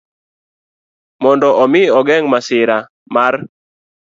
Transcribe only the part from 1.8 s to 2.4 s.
ogeng'